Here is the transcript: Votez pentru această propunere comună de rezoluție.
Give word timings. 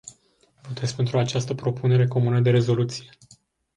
Votez 0.63 0.93
pentru 0.93 1.17
această 1.17 1.53
propunere 1.53 2.07
comună 2.07 2.39
de 2.39 2.49
rezoluție. 2.49 3.09